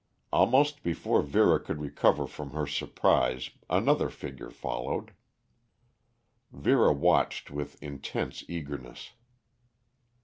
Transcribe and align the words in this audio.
Almost 0.33 0.81
before 0.81 1.21
Vera 1.21 1.59
could 1.59 1.79
recover 1.79 2.25
from 2.25 2.53
her 2.53 2.65
surprise 2.65 3.51
another 3.69 4.09
figure 4.09 4.49
followed. 4.49 5.11
Vera 6.51 6.91
watched 6.91 7.51
with 7.51 7.77
intense 7.83 8.43
eagerness. 8.47 9.11